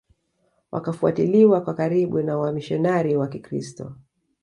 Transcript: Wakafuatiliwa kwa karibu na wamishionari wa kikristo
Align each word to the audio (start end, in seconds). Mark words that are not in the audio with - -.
Wakafuatiliwa 0.71 1.61
kwa 1.61 1.73
karibu 1.73 2.21
na 2.21 2.37
wamishionari 2.37 3.15
wa 3.17 3.27
kikristo 3.27 3.95